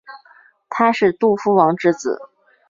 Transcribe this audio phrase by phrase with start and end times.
[0.67, 2.19] 他是杜夫王之子。